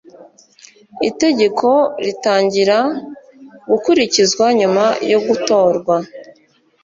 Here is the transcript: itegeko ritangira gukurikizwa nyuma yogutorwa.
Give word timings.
itegeko 1.09 1.69
ritangira 2.03 2.77
gukurikizwa 3.69 4.45
nyuma 4.59 4.83
yogutorwa. 5.11 5.95